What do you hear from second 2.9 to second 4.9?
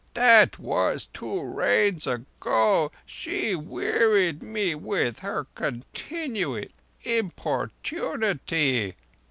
she wearied me